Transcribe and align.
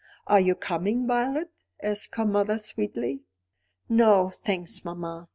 "Are 0.25 0.39
you 0.39 0.55
coming, 0.55 1.05
Violet?" 1.05 1.51
asked 1.79 2.15
her 2.15 2.25
mother 2.25 2.57
sweetly. 2.57 3.21
"No, 3.87 4.31
thanks, 4.33 4.83
mamma. 4.83 5.27